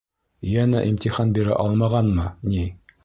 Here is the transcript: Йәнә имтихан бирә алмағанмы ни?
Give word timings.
Йәнә 0.53 0.79
имтихан 0.91 1.35
бирә 1.37 1.59
алмағанмы 1.65 2.27
ни? 2.55 2.67